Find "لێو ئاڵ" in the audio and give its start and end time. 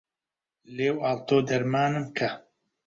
0.75-1.19